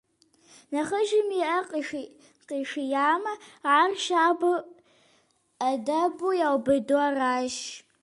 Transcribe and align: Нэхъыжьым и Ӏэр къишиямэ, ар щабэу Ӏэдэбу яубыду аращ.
Нэхъыжьым 0.71 1.29
и 1.39 1.41
Ӏэр 1.47 1.63
къишиямэ, 2.47 3.33
ар 3.77 3.91
щабэу 4.03 4.59
Ӏэдэбу 5.59 6.29
яубыду 6.47 6.97
аращ. 7.07 7.55